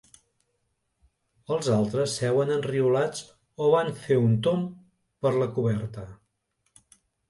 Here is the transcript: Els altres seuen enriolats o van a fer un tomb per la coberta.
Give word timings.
Els 1.57 1.69
altres 1.75 2.17
seuen 2.23 2.55
enriolats 2.57 3.23
o 3.67 3.71
van 3.77 3.95
a 3.95 3.97
fer 4.09 4.21
un 4.27 4.37
tomb 4.51 4.69
per 5.27 5.39
la 5.41 5.53
coberta. 5.57 6.13